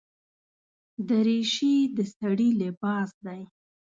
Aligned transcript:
دریشي 1.07 1.75
د 1.95 1.97
سړي 2.17 2.49
لباس 2.61 3.09
دی. 3.25 3.41